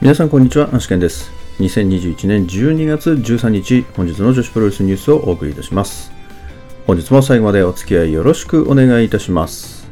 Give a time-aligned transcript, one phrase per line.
[0.00, 1.28] 皆さんこんにちは、アシケンです。
[1.58, 6.12] 2021年12月13日、本日の女子プロレスニュースをお送りいたします。
[6.86, 9.90] 本日も最後までお付き合いよろしくお願いいたします。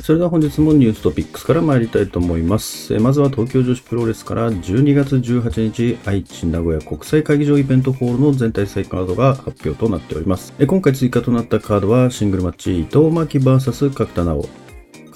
[0.00, 2.96] それでは本日もニューストピックスから参りたいと思います。
[3.00, 10.52] まずは東京女子プロレスから12月18日、愛知名古屋国際会議場イベントホールの全体再カードが発表となっております。
[10.64, 14.63] 今回追加となったカードはシングルマッチ伊藤真希 VS 角田直。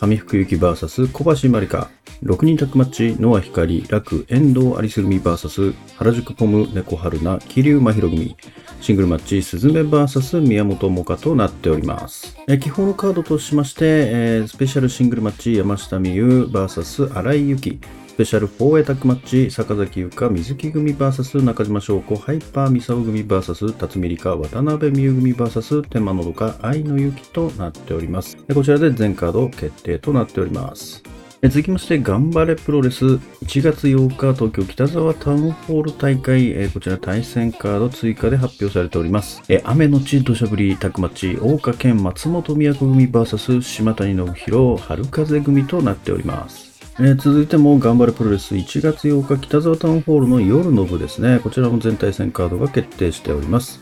[0.00, 1.90] 上福幸 VS 小橋まりか。
[2.22, 8.36] 6人タッグマッチ、ノア光、楽、遠藤有栖組 VS 原宿ポム、猫春菜、桐生真宙組。
[8.80, 12.36] シングルマッチ、スズメ VS 宮本萌歌となっております。
[12.46, 17.80] え基本のカードとしまして、えースペシャルシングルマッチ、山下美優 VS 新井由紀。
[18.18, 28.36] スペシャル 4A タッグマッチ、坂崎優香、水木組 VS 中島翔子、ハイパーミサオ組 VS 辰巳梨花、渡辺美優組 VS 天満のどか、愛のゆきとなっております。
[28.52, 31.04] こちらで全カード決定となっております。
[31.44, 33.20] 続きまして、頑張れプロレス1
[33.62, 39.40] 月8日東京北沢タウンホール大会、こちら対戦カード追加で発表されております。
[39.62, 46.67] 雨のち土砂降りタッグマッチ、大岡県松本都組 VS 島谷信弘、春風組となっております。
[47.00, 51.38] えー続いても頑張れプロレス1月8日北沢タウンホールの夜の部ですね。
[51.38, 53.80] こちらも全体戦カードが決定しております。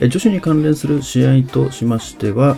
[0.00, 2.56] えー女子に関連する試合としましては、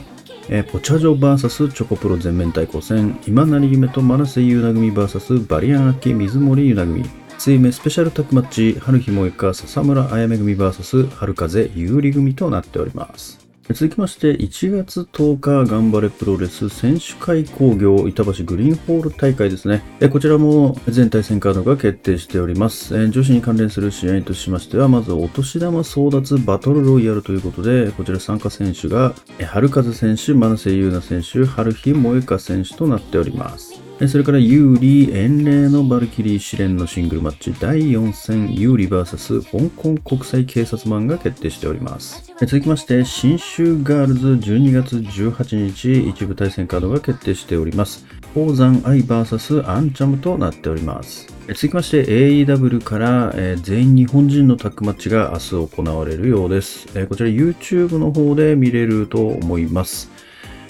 [0.49, 13.42] えーポチャジョ VS チョコプロ全面対抗戦今成夢と真瀬優奈組 VS バリアンアキ水森優奈組水目スペシャルタッグマッチ春日萌香笹村あやめ組 VS 春風有利組となっております
[13.73, 19.83] 続きまして1月10日頑張れプロレス選手会工業板橋グリーンホール大会ですね。
[20.01, 22.97] えこちらも全体戦カードが決定しております。
[22.99, 29.15] え女子に関連する試合としましてはまずお年玉争奪バトルロイヤルということでこちら参加選手が
[29.47, 33.92] 春風選手真瀬優奈選手春日萌香選手となっております。
[34.09, 42.33] それから有利遠霊のバルキリー試練のシングルマッチ第4戦有利 VS 香港国際警察マンが決定しております。
[42.41, 48.05] 続きまして新州ガールズ12月18日一部対戦カードが決定しております。
[48.35, 51.29] 宝山愛 VS アンチャムとなっております。
[51.49, 60.11] 続きまして AEW から、全員日本人のタッグマッチが明日行われるようです、こちら YouTube の方で見れると思います。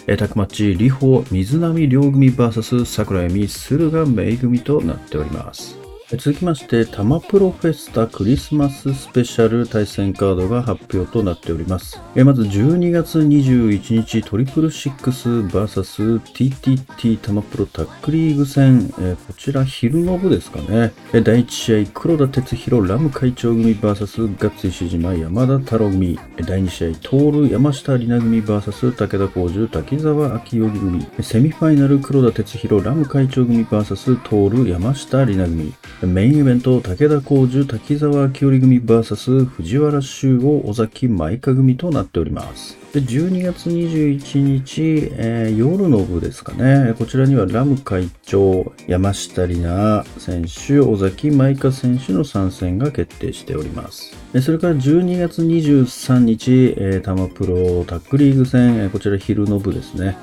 [0.06, 5.81] えータクマッチ、リホ、水波両組 VS 桜井美、駿河芽組となっております。
[6.18, 12.02] 続きまして、タマプロフェスタクリスマススペシャル対戦カードが発表となっております。
[12.14, 20.92] えまず12月21日、トリプルシックス VS TTT タマプロタックリーグ戦、えこちら昼の部ですかね。
[21.14, 26.18] え第1試合、黒田哲弘ラム会長組 VS ガッツ石島山田太郎組。
[26.46, 31.06] 第2試合、トール山下里奈組 VS 武田浩二滝沢明義組。
[31.20, 35.72] セミファイナル、黒田哲弘ラム会長組 VS トール山下里奈組。
[36.06, 42.76] メインイベント、武田浩二滝沢明義組 VS 藤原修吾尾崎舞香組となっております。
[42.92, 46.94] で12月21日、えー夜の部ですかね。
[46.98, 54.16] こちらにはラム会長、山下里奈選手、尾崎舞香選手の参戦が決定しております。
[54.42, 60.16] それから12月23日、えータマプロタックリーグ戦、こちら昼の部ですね。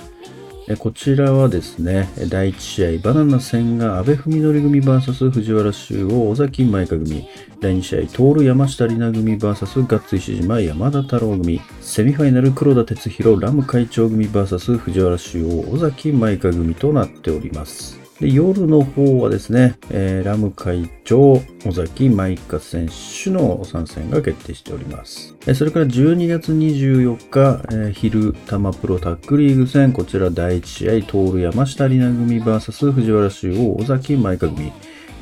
[0.77, 7.27] こちらはですね、第1試合、バナナ戦が阿部文則組 VS 藤原修吾、尾崎舞香組。
[7.59, 11.59] 第2試合、徹山下里奈組 VS ガッツ石島山田太郎組。
[11.81, 17.98] セミファイナル、黒田哲弘ラム会長組 VS 藤原修吾、尾崎舞香組となっております。
[18.19, 22.89] で夜の方はですね、えーラム会長、尾崎舞香選
[23.23, 25.35] 手の参戦が決定しております。
[25.47, 34.71] えーそれから12月24日、えー昼、タマプロタックリーグ戦、こちら第1試合、トール山下里奈組 VS 藤原修吾、尾崎舞香組。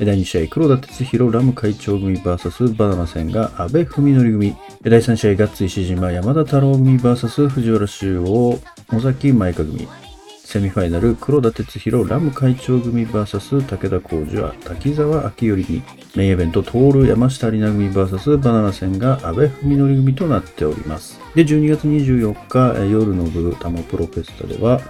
[0.00, 4.56] 第2試合、黒田哲弘ラム会長組 VS バナナ戦が阿部文則組。
[4.82, 8.60] 第3試合、ガッツ石島山田太郎組 VS 藤原修吾、
[8.92, 10.07] 尾崎舞香組。
[10.48, 15.82] セミファイナル、黒田哲弘ラム会長組 VS 武田浩二は滝沢明頼に。
[16.16, 21.20] メインイベント、トール山下里奈組 VS バナナ戦が阿部文則組となっております。
[21.34, 24.80] で、12月24日、夜の部タモプロフェスタでは、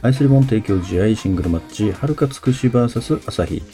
[0.00, 3.64] アイスリボン提供試合シングルマッチ、はるかつくし VS 朝日。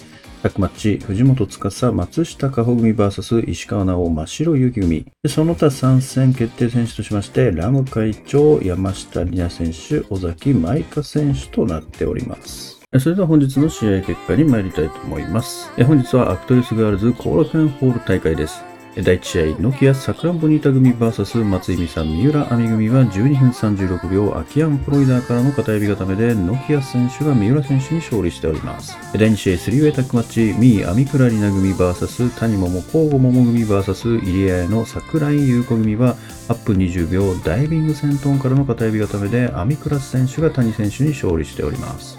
[0.58, 5.06] マッチ、藤本司、松下加穂組 VS 石川直、真白ゆき組。
[5.28, 12.80] その他参戦決定選手としまして、ラム会長、山下里奈選手、尾崎舞香選手となっております。
[12.98, 15.70] それでは本日の試合結果に参りたいと思います。
[15.84, 18.75] 本日はアクトレスガールズ後楽園ホール大会です。
[18.96, 28.96] 第1試合、ノキアサクランボニータ組 VS 松井美さん、三浦亜美組は12分36秒、アキアンプロイダーからの片指固めで、ノキア選手が三浦選手に勝利しております。
[29.12, 36.16] 第2試合、3ウェイタックマッチ、ミー・アミクラリナ組 VS 谷桃、交互桃組 VS 入江の桜井優子組は、
[36.48, 42.18] アップ20秒、ダイビング戦闘からの片指固めで、アミクラス選手が谷選手に勝利しております。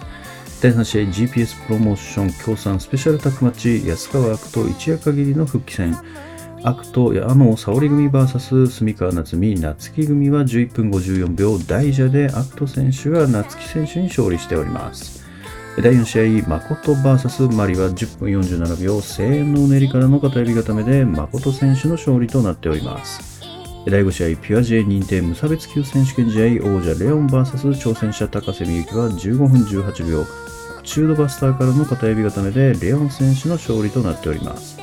[0.62, 5.96] 第3試合 GPS プロモーション協賛スペシャルタッグマッチ安川悪と一夜限りの復帰戦
[6.64, 15.26] 悪と矢野沙織組 VS 住川夏美夏木組は11分54秒大蛇で悪と選手が夏木選手に勝利しております
[15.78, 23.38] 第4試合誠 VS マリは10分47秒声援のうねりからの片指固めで誠選手の勝利となっております
[23.86, 30.26] 第5試合、ピュア J 認定無差別級選手権試合王者レオン VS 挑戦者高瀬美幸は15分18秒、
[30.84, 34.77] チュードバスターからの片指固めでレオン選手の勝利となっております。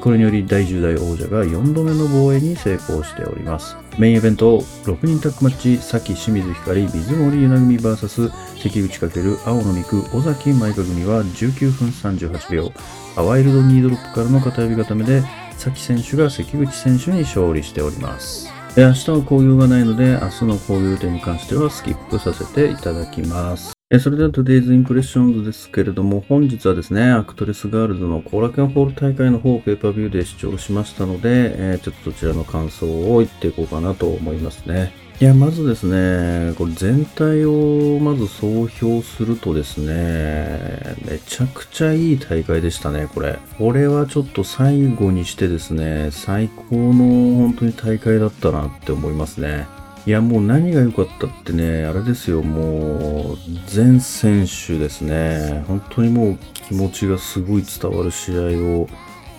[0.00, 3.76] これにより第10代王者が4度目の防衛に成功しております。
[3.98, 12.72] メインイベント、6人タッグマッチ、さき清水光、水森ゆな組 VS 関口×青野未来、尾崎妹加組は19分38秒、
[13.16, 15.22] アワイルドニードロップからの片エビ固めで、
[15.56, 18.50] さき選手が関口選手に勝利しております。
[18.76, 23.75] 明日は興行がないので、明日の興行点に関してはスキップさせていただきます。
[23.88, 34.92] えそれでは Today's Impressions ですけれども、本日はですね、アクトレスガールズの後楽園ホール大会の方をペーパービューで視聴しましたので、えーちょっとそちらの感想を言っていこうかなと思いますね。
[35.20, 43.38] いや、まずですね、これ全体をまず総評するとですね、めちゃくちゃいい大会でしたね、これ。
[43.56, 49.68] これはちょっと最後にしてですね、最高の本当に大会だったなって思いますね。
[50.06, 55.64] いや、もう何が良かったってね、あれですよ、もう、全選手ですね。
[55.66, 58.36] 本当にもう気持ちがすごい伝わる試合
[58.82, 58.88] を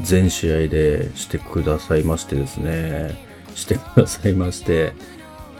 [0.02, 3.16] 全試合でしてくださいましてですね。
[3.56, 4.92] してくださいまして。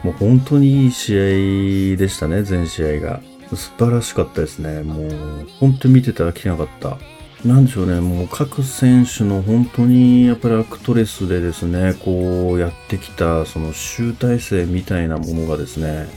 [0.02, 3.22] もう本当にいい試合でしたね、全試合が。
[3.54, 4.82] 素晴らしかったですね。
[4.82, 6.98] もう、本当に見てたらきなかった。
[7.44, 16.08] なんでしょうね、もう各選手の本当にやっぱりアクトレスでですね、こうやってきたその集大成みたいなものがですね、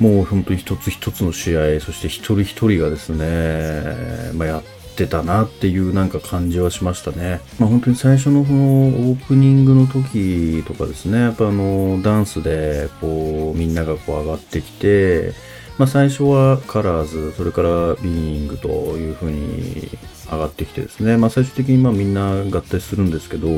[0.00, 4.62] もう本当に一つ一つの試合、そして一人一人がですね、まあ、やっ
[4.96, 7.40] てたなっていうなんか感じはしましたね。
[7.60, 15.34] まあ本当に最初のこのオープニングの時とかですね、やっぱあのダンスでこうみんながこう上がってきて、
[15.78, 19.88] まあ最初はカラーズ、それからビーイングという風に
[20.30, 23.48] 上がってきてですね、まあ最終的にまあみんな合体するんですけど、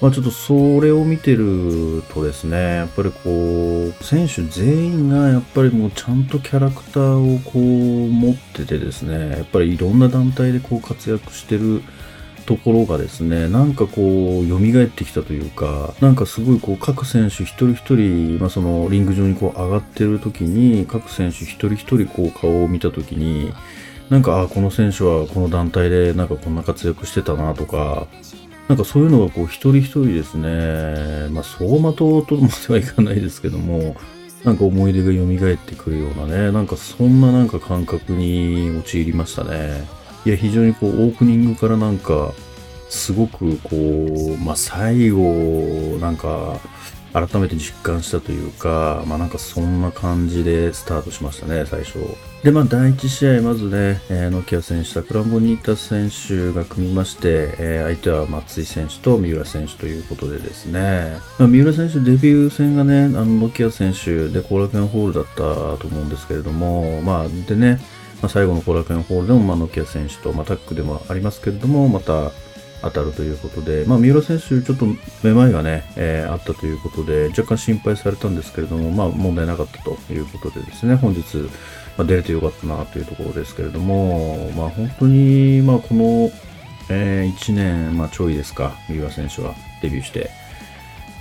[0.00, 7.62] まあちょっとそれを見てるとですね、やっぱりこう、選手全員がやっぱりもうちゃんとキャラクターをこう
[8.08, 11.82] 持っててですね、やっぱりいろんな団体でこう活躍してる
[12.46, 23.52] ところがですね、なんかこう、蘇ってきたというか、なんかすごいこう、各選手一人一人、まあそのリング上にこう上がってる時に、各選手一人一人こう顔を見た時に、
[24.12, 28.06] なんか、あ、この選手はこの団体でなんかこんな活躍してたなとか、
[28.68, 33.96] なんかそういうのがこう一人一人ですね、まあ走馬灯とまではいかないですけども、
[34.44, 39.88] なんか思い出が蘇ってくるようなね、なんかそんななんか感覚に陥りましたね。
[40.26, 42.34] いや、非常にこうオープニングからなんか、
[42.90, 45.22] すごくこう、まあ最後、
[46.02, 46.60] なんか、
[47.12, 51.98] 改めて実感したというか、まあなんかそんな感じでスタートしましたね、最初。
[52.42, 65.36] で、まあ第1試合、まずね、えーノキア選手、タクランボニータ選手が組みまして、えー相手は松井選手と三浦選手ということでですね、まあ、三浦選手デビュー戦がね、あのノキア選手で後楽園ホールだった
[65.78, 67.78] と思うんですけれども、まあでね、
[68.22, 72.30] まあ、最後の後楽園ホールでも、まあ、ノキア選手と、まあ、タッグでもありますけれども、また
[72.82, 74.86] 当たるということで、まあ、三浦選手、ちょっと
[75.22, 81.38] めまいがね、えーあったということで、若干心配されたんですけれども、まあ、問題なかったということでですね、本日、
[81.96, 86.30] まあ、出れてよかったなというところですけれども、まあ、本当に、まあ、この、
[86.88, 90.30] え1年、まあ、ちょいですか、三浦選手はデビューして、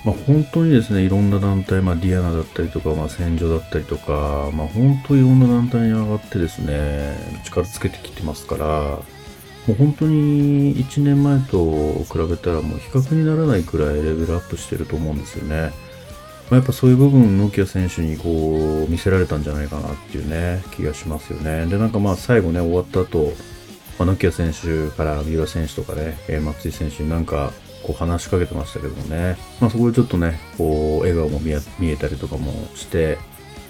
[0.03, 8.99] まあ、本当にですね、いろんな団体、まあ、ディアナだったりとか、まあ、戦場だったりとか、まあ、本当いろんな団体に上がってですね、力つけてきてますから、
[9.67, 15.71] もう本当に1年前と比べたらもう比較にならないくらいレベルアップしてると思うんですよね。
[16.49, 21.65] まあ、やっぱそういう部分、ノキア選手にこう見せられたんじゃないかなっていうね、気がしますよね。
[21.67, 23.33] で、なんかまあ最後ね、終わった後、
[23.97, 27.53] まあ、ノキア選手から三浦選手とかね、えー松井選手になんか
[27.83, 33.17] こう話しかけてましたけどもね、まあそこでちょっとね、こう笑顔も見えたりとかもして、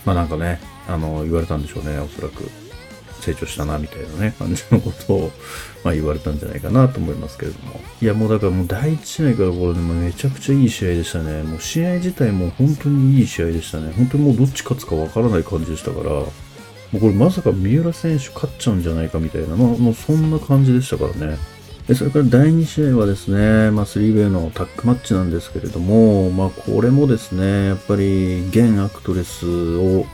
[0.05, 2.49] まあなんかね、あの、言われたんでしょうね、おそらく。
[3.21, 5.31] 成長したな、みたいなね、感じのことを、
[5.83, 7.79] まあ言われたんじゃないかなと思いますけれども。
[8.01, 11.43] いや、もうだからもう第一試合からこれでもめちゃくちゃいい試合でしたね。
[11.43, 13.93] もう試合自体も本当にいい試合でしたね。
[13.95, 16.29] 本当にもうどっち勝つかわからない感じでしたから、も
[16.95, 21.37] うこれまさか三浦選手勝っちゃうんじゃないかみたいな、まあもうそんな感じでしたからね。
[21.87, 30.05] でそれから第2試合はですね、まあ、3ウェイのタッグマッチなんですけれども、まあ、これもですね、やっぱり現アクトレスを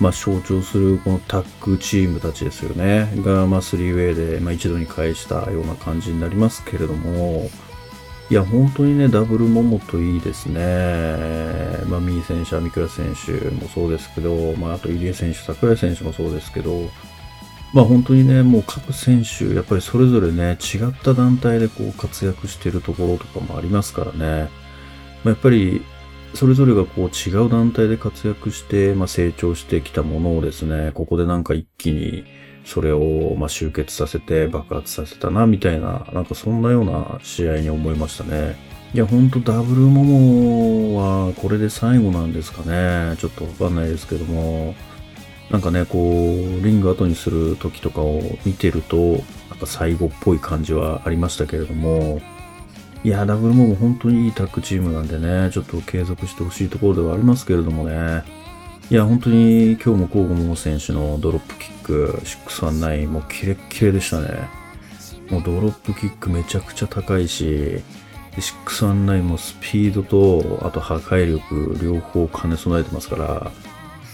[0.00, 3.12] まあ、象徴するこのタッグチームたちですよね。
[3.16, 7.50] が、まあ、3ウェイで、まあ、一度に返したような感じになりますけれども、
[8.30, 10.60] いや、本当にね、ダブルモモといいですね。
[11.86, 16.90] まあ、ミー選手、アミクラ選手もそうですけど、まあ、あと入江選手、桜井選手もそうですけど、
[17.72, 24.50] まあ本当にね、もう各選手、やっぱりそれぞれね、違った団体でこう活躍しているところとかもありますからね。
[25.24, 25.82] まあ、やっぱり
[26.34, 32.24] それぞれがこう違う団体で活躍して、まあ、成長してきたものをですね、ここでなんか一気に
[32.64, 38.56] それをま集結させて爆発させたな、みたいな、なんかそんなような試合に思いましたね。
[38.94, 40.96] いや、ほんとダブルモモ
[41.28, 43.16] はこれで最後なんですかね。
[43.18, 44.74] ちょっとわかんないですけども。
[45.50, 48.96] なんかね、こう、リング後にする時とかを見てると、
[49.50, 52.22] なんか最後っぽい感じはありましたけれども、
[53.04, 58.22] いや、ダブルモも本当にいいタッグチームなんでね、ちょっと継続してほしいところではありますけれどもね。
[58.90, 64.48] いや、本当に今日も交互桃選手のドロップキック619もうキレッキレでしたね。
[65.30, 67.80] もうドロップキックめちゃくちゃ高いし、
[68.36, 73.50] 619もスピードと、あと破壊力両方兼ね備えてますから、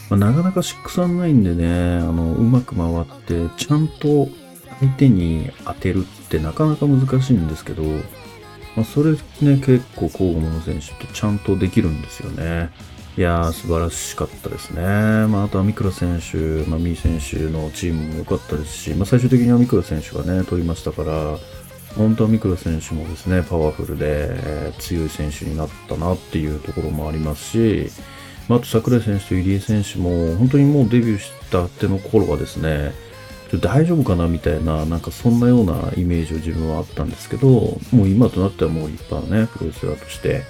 [0.08, 4.28] まあ、なかなか619でね、あの、うまく回って、ちゃんと
[4.80, 7.82] 相手に当てるってなかなか難しいんですけど、
[8.78, 9.18] まあ、それね、
[9.56, 12.70] 結構交互の選手ってちゃんとできるんですよね。
[13.16, 14.82] いやー、素晴らしかったですね。
[14.82, 16.36] まあ、あとはミクラ選手、
[16.70, 21.38] まあ、ミー選手のチームも良かったですし、まあ、最終的にはミクラ選手がね、取りましたから、
[21.96, 27.90] 本当はミクラ選手もですね、パワフルで、強い選手になったなっていうところもありますし、
[28.48, 32.92] まあ、あと桜井選手と入江選手も、本当にもうデビューしたての頃はですね、
[33.56, 37.48] 大丈夫かなみたいな、なんかそんなようなイメージを自分はあったんですけど、
[37.92, 40.42] もう今となってはもう一般のね、プロレスラーとして、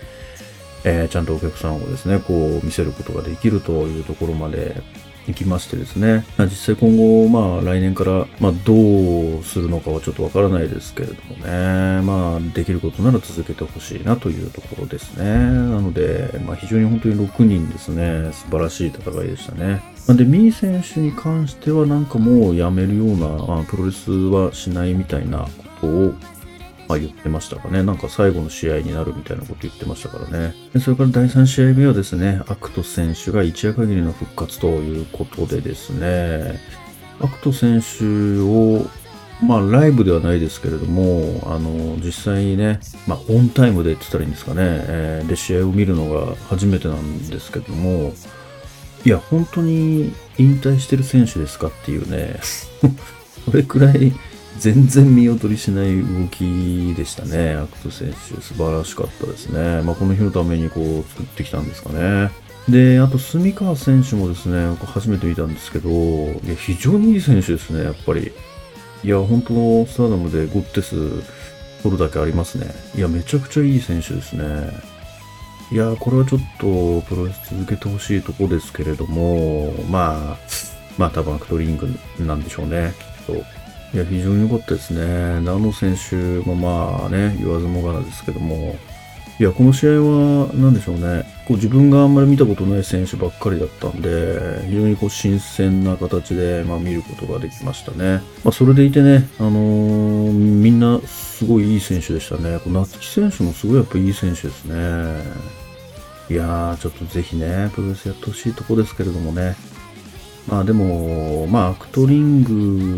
[0.84, 4.82] えー、ちゃんとお客さんをですね、こう見せることができるというところまで
[5.26, 15.24] 行きましてですね、実際今後、まあ来年から、まあどうするのかはちょっとわからないですけれどもね、まあできることなら続けてほしいなというところですね。
[15.24, 19.82] なので、まあ非常に本当に6人ですね、素晴らしい戦いでしたね。
[20.14, 25.48] で、ミー選手に関してはなんかもうやめるような、プロレスはしないみたいなこ
[25.82, 26.14] とを、
[26.88, 27.82] まあ、言ってましたかね。
[27.82, 30.54] なんか最後の試合になるみたいなこと言ってましたからね。
[30.72, 36.58] でそれから第3試合目はですね、惡斗選手が一夜限りの復活ということでですね、
[37.20, 38.86] 惡斗選手を、
[39.44, 48.14] まあライブではないですけれども、あの、実際にね、まあオンタイムでって言ったらいいんですかね、えー、で試合を見るのが初めてなんですけども、
[49.04, 52.40] いや、本当に引退してる選手ですかっていうね、
[53.46, 54.12] これくらい
[54.58, 57.54] 全然見劣りしない動きでしたね。
[57.54, 59.82] 惡斗選手、素晴らしかったですね。
[59.82, 62.30] まあ、この日のためにこう作ってきたんですかね。
[62.68, 68.32] で、あと、住川選手もですね、初めて見たんですけど、いや、非常にいい選手ですね、やっぱり。
[69.04, 70.96] いや、本当のスターダムでゴッテス
[71.82, 72.66] 取るだけありますね。
[72.96, 74.44] いや、めちゃくちゃいい選手ですね。
[75.70, 80.38] いやこれはちょっとプロレス続けてほしいとこですけれども、まあ、
[80.96, 81.88] まあ多分アクトリング
[82.20, 82.94] なんでしょうね、
[83.26, 83.58] きっと。
[83.94, 85.40] いや、非常に良かったですね。
[85.40, 88.76] ナノ選手もまあね、言わずもがなですけども、
[89.40, 91.24] いや、この試合は、何でしょうね。
[91.46, 98.20] こう自分があんまり見たことない選手ばっかりだったんで、非常にこう新鮮な形で、まあ、見ることができましたね。
[98.42, 102.58] まあ、それでいてね、あのー、みんなすごいいい選手でしたね。
[102.64, 104.74] この夏木選手もすごいやっぱいい選手ですね。
[106.30, 109.56] いやー、ちょっとぜひね、プロレスやってほしいとこですけれどもね。
[110.46, 112.42] まあでも、まあアクトリン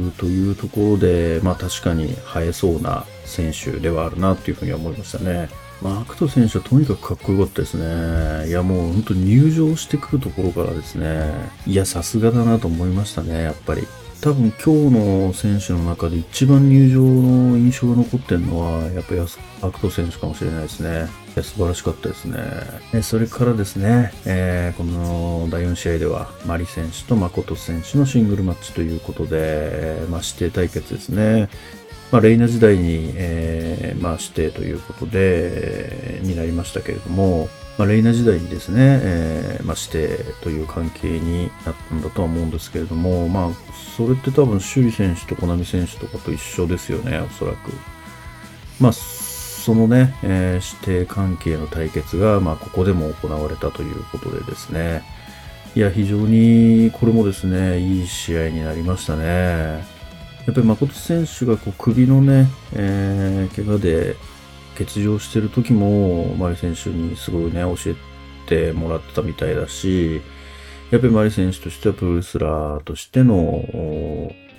[0.05, 2.17] グというところで、まあ確かに映
[2.49, 5.49] えそうな選手ではあるなっていうふうに思いましたね。
[5.83, 8.49] まあ惡斗選手はとにかくかっこよかったですね。
[8.49, 11.33] いやもう本当に入場してくるところからですね、
[11.67, 13.87] いやさすがだなと思いましたね、やっぱり。
[14.21, 21.09] 多分今日の選手の中で一番入場の印象が残ってるのは、やっぱり惡斗選手かもしれないですね。
[21.37, 23.03] や素晴らしかったですね。
[23.03, 31.49] それからですね、えー、この第4試合では、マリ選手と誠選手のシングルマッチということで、まあ、師弟対決ですね。
[32.11, 43.51] まあ、レイナ時代に、えー、まあ、指定ということで、になりましたけれども、まあ、レイナ時代にですね、えー、まあ、指定という関係になったんだとは思うんですけれども、まあ、
[43.97, 47.71] それって多分、首里選手とコナミ選手とかと一緒ですよね、おそらく。
[48.81, 48.93] まあ、
[49.61, 55.03] そのね、えー、指定関係の対決が、まあ、ここでも行われたということでですね、
[55.77, 59.25] いや、非常にこれもですね、いい試合になりましたね。
[59.25, 64.17] やっぱり誠選手がこう首のね、えー、怪我で
[64.79, 67.95] 欠場してる時も、マリ選手にすごいね、教え
[68.49, 70.23] てもらってたみたいだし、
[70.91, 73.65] やっぱりマリ選手としてはプロレスラーとしての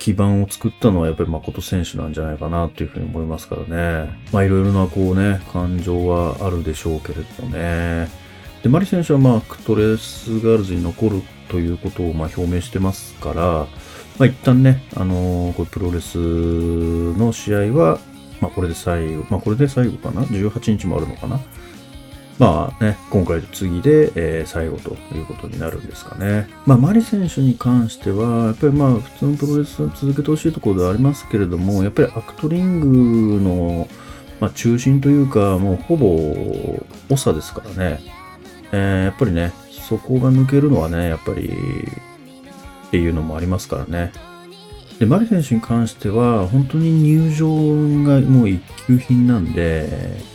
[0.02, 4.10] 基盤を作ったのはやっぱり誠選手なんじゃないかなというふうに思いますからね。
[4.32, 8.08] まあいろいろなこうね、感情はあるでしょうけれどもね。
[8.64, 13.66] で、マリ選手はまあクトレスガールズに残るということをまあ表明してますから、ま
[14.18, 18.00] あ一旦ね、あのー、これプロレスの試合は
[18.40, 21.38] まあこれで最後、まあこれで最後かな ?18 日もあるのかな？
[22.42, 26.48] まあね、今回と次で、えー、最後ということになるんですかね。
[26.66, 33.86] まあ、マリ選手に関しては、やっぱりまあ、普通のプロレス続けてほしいところではありますけれども、やっぱりアクトリングの、
[34.40, 38.00] まあ、中心というか、もうほぼ長ですからね。
[38.72, 41.48] えー、やっぱりね、そこが抜けるのはね、やっぱり、
[42.88, 44.12] っていうのもありますからね。
[44.98, 47.46] で、マリ選手に関しては、本当に入場
[48.02, 50.32] がもう一級品なんで、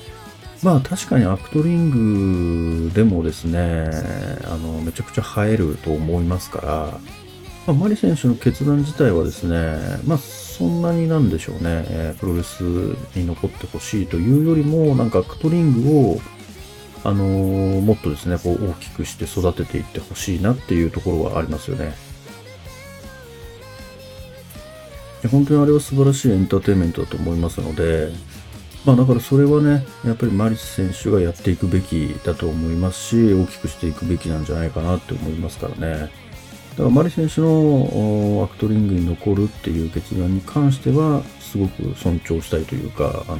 [0.63, 3.89] まあ確かにアクトリングでもですね、
[4.45, 6.99] あの、めちゃくちゃ映えると思いますから、
[7.67, 12.61] まあ、マリ選手の決断自体はですね、まあそんなになんでしょうね、え、プロレス
[13.15, 16.19] に残ってほしいというよりも、なんかアクトリングを、
[17.03, 21.93] あの、もっとですね、こう大きくして育てていってほしいなっていうところはありますよね。
[25.29, 28.09] 本当にあれは素晴らしいエンターテインメントだと思いますので、
[28.88, 36.00] まあだからそれはね、やっぱりマリ選手がやっていくべきだと思いますし、大きくしていくべきなんじゃないかなって思いますからね。
[36.00, 36.08] だ
[36.77, 43.36] からマリ選手のアクトリングに残るっていう決断に関しては、すごく尊重したいというか、あ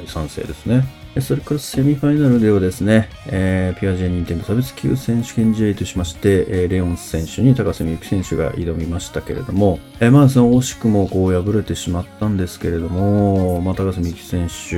[0.00, 0.84] の、賛成ですね。
[1.20, 14.76] それからセミファイナルではですね、えー、 PURE-J認定無差別級選手権試合としまして、えー、レオン選手に高瀬美幸選手が挑みましたけれども、えー、まあその惜しくもこう敗れてしまったんですけれども、まあ、高瀬美幸選手、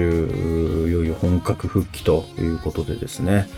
[0.88, 3.48] いよいよ本格復帰ということでですね、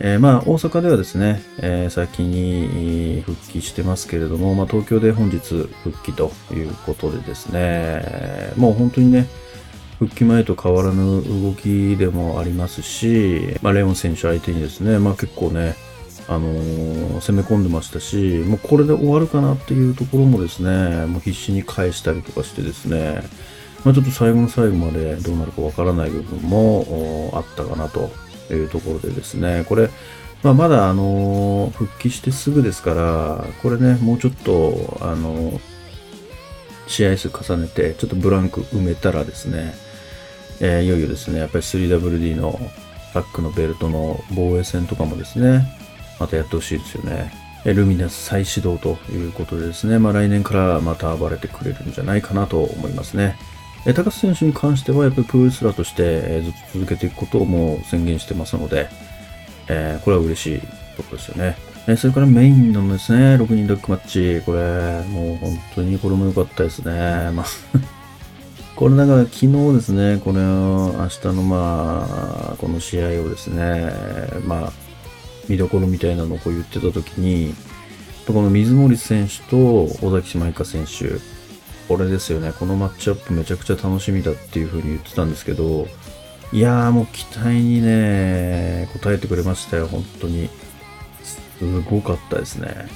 [0.00, 5.38] えー、まあ大阪ではですね、えー、先に復帰してますけれども、まあ、東京で本日
[5.84, 9.26] 復帰ということでですね、もう本当にね、
[9.98, 15.76] 復帰前と変わらぬ動きでもありますし、まあ、レオン選手相手にですね、まあ、結構ね、
[16.28, 23.22] あのー、攻め込んでましたし、もうこれで終わるかなっていうところもですね、もう必死に返したりとかしてですね、
[23.84, 28.10] まあ、ちょっと最後の最後までどうなるかわからない部分もあったかなと
[28.50, 29.90] いうところでですね、これ、
[30.42, 35.71] まあ、まだあのー、復帰してすぐですから、これね、もうちょっと、あのー、
[36.92, 39.74] 試合数重ねて、ちょっとブランク埋めたらですね、
[40.60, 42.58] えー、いよいよですね、やっぱり 3WD の
[43.12, 45.66] タックのベルトの防衛戦とかもですね、
[46.20, 47.32] またやってほしいですよね。
[47.64, 53.36] ルミナス再始動ということでですね、まあ来年からまた暴れてくれるんじゃないかなと思いますね。
[53.86, 58.88] え高須選手に関してはやっぱりプロレスラーとして、ずっと続けていくことをもう宣言してますので、
[59.68, 60.60] えー、これは嬉しい
[60.96, 61.71] ところですよね。
[61.88, 67.30] えそれからメインのですね、6人ダックマッチ、これ、もう本当にこれも良かったですね。
[67.32, 67.46] まあ
[68.82, 72.06] これだから昨日ですね、これ明日のま
[72.52, 73.92] あ、この試合をですね、
[74.44, 74.72] まあ、
[75.48, 77.54] 見どころみたいなのをこう言ってた時に、
[78.26, 81.20] この水森選手と尾崎島香選手、
[81.86, 85.86] これですよね、このマッチアップめちゃくちゃ楽しみだっていう風に言ってたんですけど、
[86.52, 90.48] いやーもう期待にね、応えてくれましたよ、本当に。
[91.62, 92.88] すごかったですね。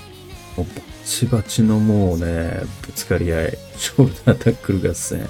[0.57, 5.29] もうバチバチのもうね、ぶつかり合い、ショルダータックル合戦。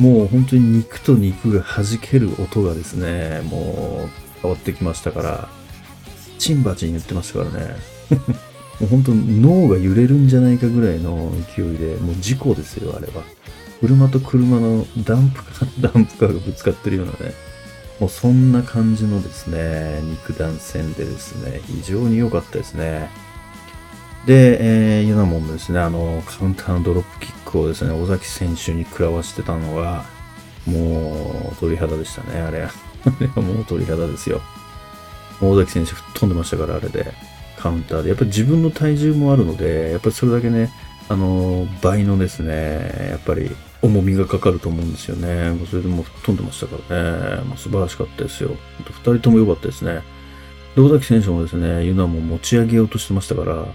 [0.00, 5.48] もう本当に肉と肉が弾ける音がですね、もう変わってきましたから、
[6.38, 7.76] チンバチン言ってましたからね。
[8.80, 13.22] もう本当脳が揺れるんじゃないかぐらいの勢いで、もう事故ですよ、あれは。
[13.80, 17.34] 車と車のダンプカー、ダンプカーがぶつかってるようなね。
[18.04, 23.08] もうそんな感じのですね、肉弾戦でですね、非常に良かったですね。
[24.26, 30.04] で、えー、ユナモンですね、あの、カウンターのドロップキックをですね、尾崎選手に食らわしてたのが、
[30.66, 32.64] もう、鳥肌でしたね、あれ。
[32.64, 32.70] あ
[33.20, 34.42] れはもう鳥肌ですよ。
[35.40, 37.10] 尾崎選手吹っ飛んでましたから、あれで。
[37.58, 38.10] カウンターで。
[38.10, 40.70] やっぱり自分の体重もあるので、やっぱりそれだけね、
[41.08, 43.50] あの、倍のですね、やっぱり
[43.84, 45.50] 重みがかかると思うんですよね。
[45.50, 47.44] もうそれでも吹っ飛んでましたからね。
[47.44, 48.56] もう素晴らしかったですよ。
[48.80, 50.02] 二人とも良かったですね。
[50.74, 53.66] 堂崎選手もですね、ユナも持ち上げようとしてましたから、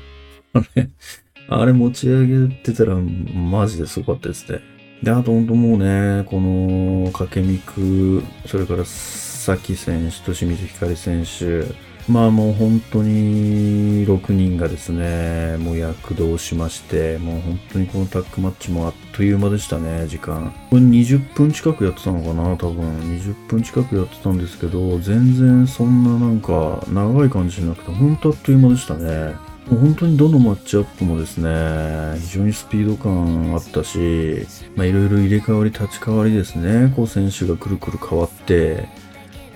[1.47, 4.61] あれ、持ち上げてたらマジですごかったですね。
[5.03, 11.63] で、あと本当もうね、この、掛見く、それから、崎選手と清水ひかり選手、
[12.09, 20.51] まあもう本当に6人がですね、もう躍動しまして、もう本当にこのタッグマッチもあっという間でしたね、時間。
[20.71, 22.83] これ20分近くやってたのかな、多分。
[22.99, 29.35] 20分近くやってたんですけど、全然そんななんか長い感じじゃなくて、本当あっという間でしたね。
[29.67, 38.87] もう本当にどのマッチアップもですね、非常にスピード感あったし、まあいろいろ入れ替わり立ち替わりですね、こう選手がくるくる変わって、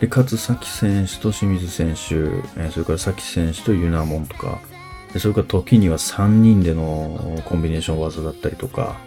[0.04, 2.16] で、かつ、崎選手と清水選手、
[2.62, 4.60] えそれから崎選手とユナモンとか、
[5.14, 8.98] でそれから時には3人でのコンビネーション技だったりとか、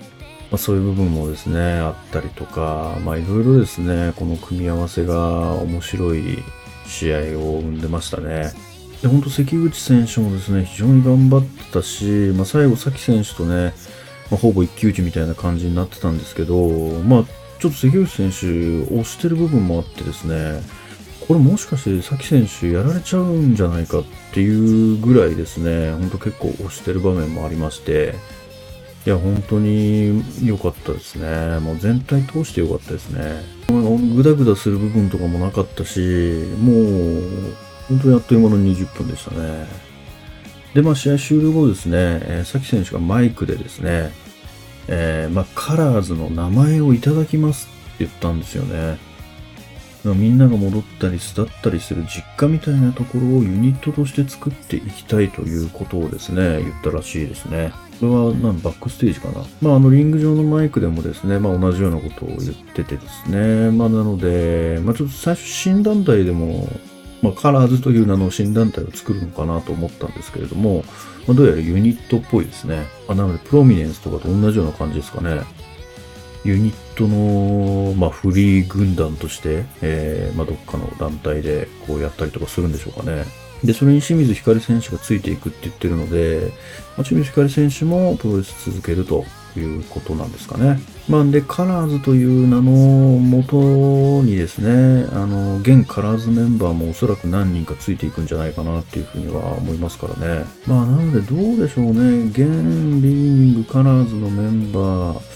[0.51, 6.43] まあ、そういう部分もですね、あったりとか、まあいろいろですね、この組み合わせが面白い
[6.87, 8.55] 試合を生んでましたね。
[9.03, 13.75] で、本当関口選手もですね、非常に頑張ってたし、まあ最後崎選手とね、
[14.31, 17.25] まあ、ほぼ一騎打ちみたいな感じになってたんですけど、まあ
[17.59, 20.63] ちょっと関口選手押してる部分もあってですね、
[21.29, 28.15] これもしかして崎選手やられちゃうんじゃないかっていうぐらいですね、ほんと結構押してる場面もありまして、
[29.07, 31.61] いや、本当に良かったですね。
[31.61, 33.41] もう全体通して良かったですね。
[33.69, 36.01] グダグダする部分とかもなかったし、
[36.59, 37.55] もう、
[37.89, 39.67] 本当にあっという間の20分でしたね。
[40.75, 44.11] で、まあ試合終了後ですね、えー、崎選手がマイクでですね、
[44.89, 48.99] えー、まあカラーズの名前をいただきますって言ったんですよね。
[50.15, 57.73] みんなが戻ったり巣立ったりする実家みたいなところをユニットとして作っていきたいということをですね、言ったらしいですね。
[58.01, 59.45] これはなんバックステージかな。
[59.63, 66.69] まあ、あの、リング上のマイクでもですね、まあ、同じようなことを言っててですね、まあ、なので、まあ、ちょっと最初、新団体でも、
[67.23, 70.85] まあ、カラーズという名の新団体を作るのかなと思ったんですけれども、
[71.27, 72.87] まあ、どうやらユニットっぽいですね。
[73.09, 75.41] あ、なので、プロミネンスとかと同じような感じですかね。
[76.45, 83.25] ユニットの、まあ、フリー軍団として、えー、まあ、どっかの団体でこうやったりとかするんでしょうかね。
[83.65, 86.53] で、それに清水ひかり選手がついていくって言ってるので、
[86.97, 89.25] まあ、清水ひかり選手もプロレス続けると
[89.57, 90.79] いうことなんですかね。
[91.09, 100.45] まあ、で、カラーズという名のもとにですね、あの、現カラーズメンバーもおそらく何人かついていくんじゃないかなっていうふうには思いますからね。
[100.67, 102.25] まあ、なのでどうでしょうね。
[102.27, 105.36] 現リーニングカラーズのメンバー、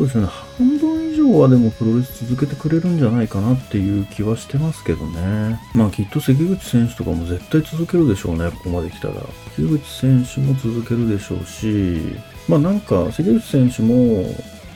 [0.00, 5.60] そうですね、半分以上はでもプロレス続けてくれるんじゃないかなっていう気はしてますけどね。
[5.74, 9.14] まあきっと関口選手とかも絶対続けるでしょうね、ここまで来たら。
[9.56, 12.16] 関口選手も続けるでしょうし、
[12.48, 14.24] まあなんか関口選手も、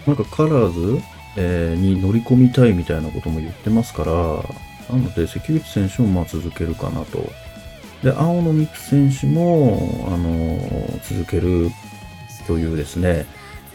[0.07, 1.03] なんかカラーズ、
[1.39, 7.33] えー、に乗り込みたいみたいなことも言ってますから、なので関口選手もまあ続けるかなと。
[8.03, 11.71] で、青野美樹選手も、あのー、続ける
[12.47, 13.25] というですね。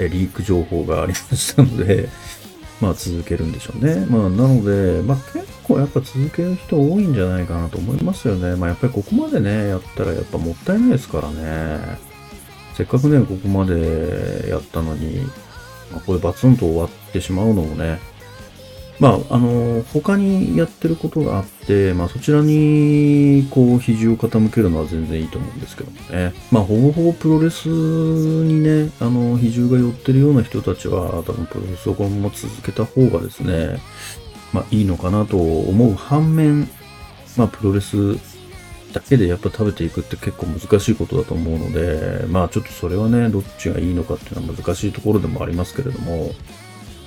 [0.08, 2.10] リーク情報がありましたので、
[2.80, 4.06] まあ続けるんでしょうね。
[4.10, 8.56] まあなので、まあ結構やっぱ続ける人多いんじゃないかなと思いますよね。
[8.56, 11.98] まあやっぱりここまでね、やったらやっぱもったいないですからね。
[12.76, 15.18] せっかくね、ここまでやったのに、
[15.92, 18.00] まあ、これバツンと終わってしまうのもね、
[19.00, 26.34] まあ、あの、他にやってることがあって、まあ、そちらに、こう、肘を傾けるのは全然いいと思うんですけどもね。
[26.52, 33.80] まあ、ほぼほぼプロレスにね、あの、比重が寄ってるような人たちは、多分プロレスをこのまま続けた方がですね、
[34.52, 36.68] まあ、いいのかなと思う反面、
[37.38, 38.18] まあ、プロレス
[38.92, 46.32] だけでやっぱ食べていくって結構難しいことだと思うので、まあ、ちょっとそれはね、どっちがいいのかっていうのは難しいところでもありますけれども、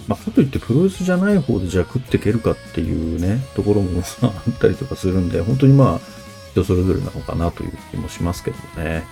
[0.08, 9.04] まあ、かといってプロレスじゃない方でじゃあ食っていけるかっていうね、ところも あったりとかするんで、本当にまあ、人それぞれなのかなという気もしますけどね。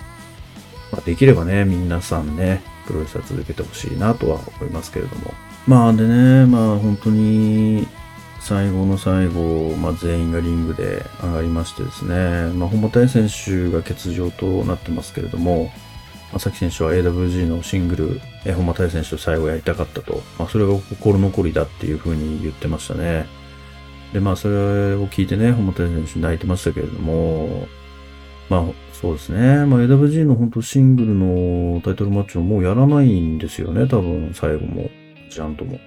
[0.91, 5.33] まあ、できればね、皆さんね、プロレスは続けてほしいなとは思いますけれども。
[5.67, 7.87] まあでね、まあ本当に、
[8.41, 15.71] 最後の最後、まあ、全員がリングで上がりましてですね、まあ、本間大選手が欠場となってますけれども、
[16.33, 23.25] 朝木選手は AWG のシングル、え本間大選手と最後やりたかったと、まあ、それが心残りだっていうふうに言ってましたね。
[24.13, 27.67] で、まあ、それを聞いてね、本間大選手泣いてましたけれども、
[28.49, 29.65] まあ、そうですね。
[29.65, 34.89] まあ、AWG の本当シングルのタイトルマッチをもうやらないんですよね、多分、最後も。
[35.29, 35.79] ちゃんとも。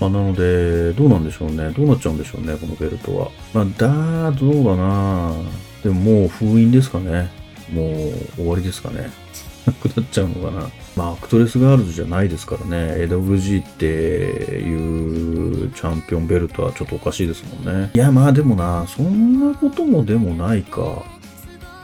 [0.00, 1.70] まあ、なので、どうなんでしょうね。
[1.70, 3.30] どうなっちゃうんでしょうね、このベルトは。
[3.54, 5.34] まあ、だー、どうだな
[5.82, 7.30] でももう封印ですかね。
[7.72, 9.10] もう終わりですかね。
[9.66, 10.70] なくなっちゃうのかな。
[10.96, 17.90] まあ、アクトレスガールズじゃないですからね、AWG っていうチャンピオンベルトはちょっとおかしいですもんね。
[17.94, 21.02] いや、まあでもな、そんなこともでもないか。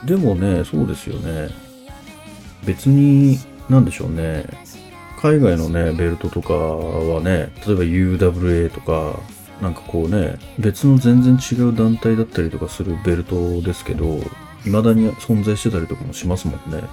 [0.05, 1.49] でもね、そうですよね。
[2.65, 3.39] 別に、
[3.69, 4.45] なんでしょうね。
[5.19, 9.19] 海外のね、ベルトとかはね、例えば UWA とか、
[9.61, 14.19] なんかこうね、別の全然違う団体だったりとかするベルトですけど、
[14.63, 16.83] 未だに存在してたりとかもしますもんね。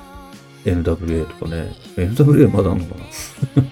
[0.65, 1.73] NWA とかね。
[1.97, 3.05] NWA まだあんのかな？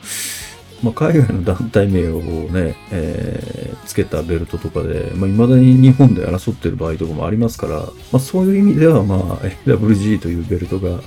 [0.83, 9.19] まあ海外の団体名をね、えー、つけたベルトとかで、まあ、未だに日本で争ってる場合とかもありますから、まあそういう意味では、まあ
[9.67, 11.01] NWG というベルトが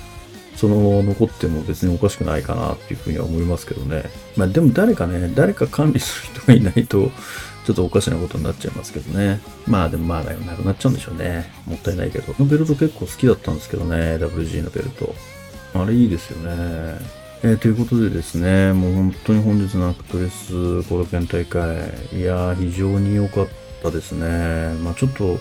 [0.56, 4.04] その残っても別におかしくないかなっていうふうには思いますけどね。
[4.38, 7.12] まあでも誰かね、誰か管理する人がいないと、
[7.66, 9.42] ちょっとおかしなことになっちゃいますけどね。
[9.68, 11.52] まあでもまあなくなっちゃうんでしょうね。
[11.66, 12.34] もったいないけど。
[12.34, 15.14] このベルト結構好きだったんですけどね、WG のベルト。
[15.82, 17.26] あれいいですよね。
[17.44, 21.76] えー、ということでですね、もう本当に本日のアクトレスコロケン大会、
[22.14, 23.48] いやー非常に良かっ
[23.84, 24.74] たですね。
[24.82, 25.38] まあちょっと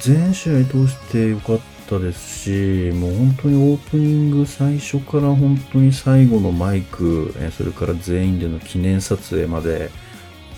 [0.00, 9.90] 全試合通して良かったですし、もう本当にオープニング最初から本当に最後のマイク、えそれから全員での記念撮影まで、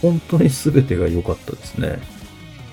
[0.01, 1.99] 本当に全てが良かったですね。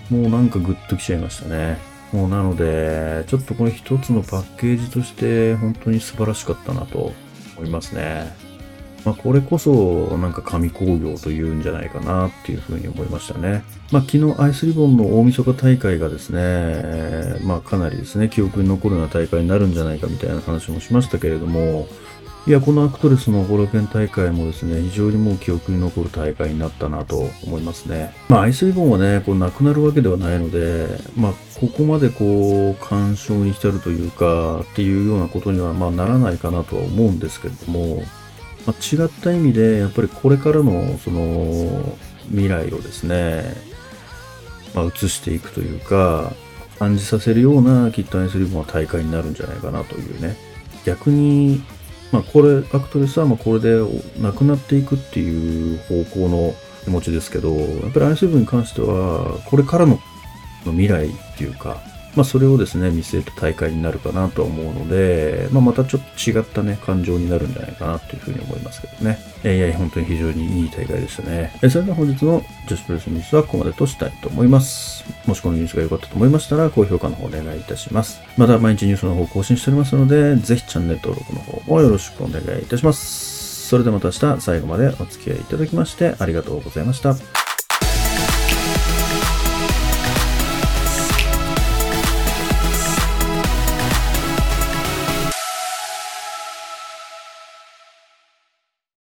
[0.09, 1.92] もうなんかグッときちゃいましたね。
[2.13, 7.11] もうなので、ちょっとこれ一つのパッケージとして本当に素晴らしかったなと
[7.57, 8.31] 思いますね。
[9.03, 13.63] まあ、これこそなんか神工業というんじゃないかなっていうふうに思いましたね。
[13.91, 21.87] まあ、昨日アイスリボンの大晦日大会がですね、まあ、かなりですね、記憶に残るような大会になるんじゃないかみたいな話もしましたけれども、
[22.45, 28.13] いや、このアクトレスのホロケン大会もですね、非常にもう記憶に残る大会になったなと思いますね。
[28.27, 38.03] まあ、アイスリボンはね、こう、なくなるわけではないので、まあ、ここまでこう、干渉に浸るというか、っていうようなことには、まあ、ならないかなとは思うんですけれども、
[38.67, 41.97] まあ、違った意味で、やっぱりこれからの、その、
[42.29, 43.55] 未来をですね、
[44.75, 46.33] まあ、移していくというか、
[46.77, 50.35] 感じさせるような、きっとアイスリボンは大会になるんじゃないかなというね。
[50.83, 51.63] 逆に、
[52.13, 53.75] まあ、これ、アクトレスはまあこれで
[54.21, 59.99] なくなっていくっていう方向の気持ちですけど、やっぱり i7 に関しては、これからの
[60.63, 61.81] 未来っていうか、
[62.15, 69.17] まあ、それをですね、見据えた大会になるかなと思うので、まあ、またちょっと違ったね、感情になるんじゃないかなというふうに思いますけどね。
[69.43, 71.51] えー、いや、本当に非常にいい大会でしたね。
[71.61, 75.03] え、それでは本日の女子プレスニュースはここまでとしたいと思います。
[75.25, 78.21] もしこのニュースが良かったと思いましたら、高評価の方お願いいたします。
[78.37, 83.67] また毎日ニュースの方更新しておりますので、ぜひチャンネル登録の方もよろしくお願いいたします。
[83.67, 87.42] それではまた明日最後までお付き合いいただきましてありがとうございました。